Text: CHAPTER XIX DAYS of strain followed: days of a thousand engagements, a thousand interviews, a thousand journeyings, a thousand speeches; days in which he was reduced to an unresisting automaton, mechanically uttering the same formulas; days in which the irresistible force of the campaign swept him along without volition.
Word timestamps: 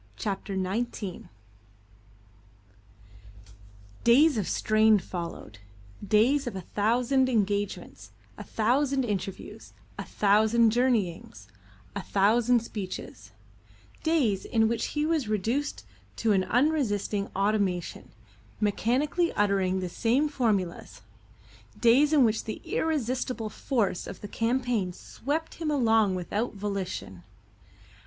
CHAPTER 0.17 0.55
XIX 0.55 1.25
DAYS 4.03 4.35
of 4.39 4.47
strain 4.47 4.97
followed: 4.97 5.59
days 6.03 6.47
of 6.47 6.55
a 6.55 6.61
thousand 6.61 7.29
engagements, 7.29 8.09
a 8.35 8.43
thousand 8.43 9.03
interviews, 9.05 9.73
a 9.99 10.03
thousand 10.03 10.71
journeyings, 10.71 11.47
a 11.95 12.01
thousand 12.01 12.63
speeches; 12.63 13.29
days 14.01 14.43
in 14.43 14.67
which 14.67 14.85
he 14.97 15.05
was 15.05 15.27
reduced 15.29 15.85
to 16.15 16.31
an 16.31 16.45
unresisting 16.45 17.29
automaton, 17.35 18.09
mechanically 18.59 19.31
uttering 19.33 19.81
the 19.81 19.87
same 19.87 20.27
formulas; 20.27 21.03
days 21.79 22.11
in 22.11 22.25
which 22.25 22.45
the 22.45 22.59
irresistible 22.65 23.49
force 23.51 24.07
of 24.07 24.21
the 24.21 24.27
campaign 24.27 24.91
swept 24.93 25.61
him 25.61 25.69
along 25.69 26.15
without 26.15 26.55
volition. 26.55 27.21